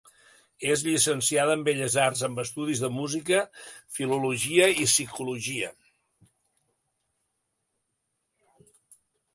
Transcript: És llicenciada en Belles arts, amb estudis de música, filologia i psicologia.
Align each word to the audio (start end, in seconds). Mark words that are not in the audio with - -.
És 0.75 0.83
llicenciada 0.85 1.57
en 1.57 1.65
Belles 1.67 1.97
arts, 2.05 2.23
amb 2.27 2.41
estudis 2.43 2.81
de 2.85 2.89
música, 2.95 3.43
filologia 3.99 4.71
i 4.85 4.89
psicologia. 4.93 5.71